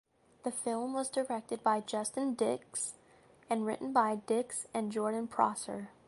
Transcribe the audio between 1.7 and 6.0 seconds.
Justin Dix and written by Dix and Jordan Prosser.